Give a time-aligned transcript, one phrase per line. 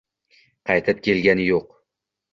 [0.69, 1.63] Qaytib kelgani yo‘q.